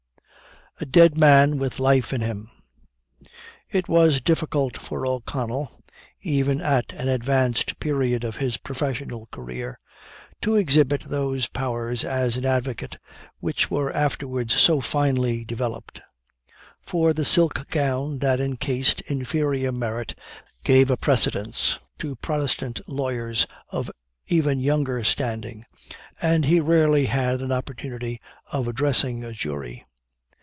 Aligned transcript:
A 0.79 0.85
DEAD 0.85 1.15
MAN 1.15 1.59
WITH 1.59 1.79
LIFE 1.79 2.11
IN 2.11 2.21
HIM. 2.21 2.49
It 3.69 3.87
was 3.87 4.19
difficult 4.19 4.77
for 4.81 5.05
O'Connell, 5.05 5.83
even 6.23 6.59
at 6.59 6.91
an 6.93 7.07
advanced 7.07 7.79
period 7.79 8.23
of 8.23 8.37
his 8.37 8.57
professional 8.57 9.27
career, 9.31 9.77
to 10.41 10.55
exhibit 10.55 11.03
those 11.03 11.45
powers 11.45 12.03
as 12.03 12.35
an 12.35 12.45
advocate, 12.47 12.97
which 13.39 13.69
were 13.69 13.93
afterwards 13.93 14.55
so 14.55 14.81
finely 14.81 15.45
developed; 15.45 16.01
for 16.87 17.13
the 17.13 17.25
silk 17.25 17.69
gown 17.69 18.17
that 18.17 18.39
encased 18.39 19.01
inferior 19.01 19.71
merit 19.71 20.15
gave 20.63 20.89
a 20.89 20.97
precedence 20.97 21.77
to 21.99 22.15
Protestant 22.15 22.81
lawyers 22.87 23.45
of 23.69 23.91
even 24.25 24.59
younger 24.59 25.03
standing, 25.03 25.63
and 26.19 26.45
he 26.45 26.59
rarely 26.59 27.05
had 27.05 27.39
an 27.39 27.51
opportunity 27.51 28.19
of 28.51 28.67
addressing 28.67 29.23
a 29.23 29.31
jury. 29.31 29.85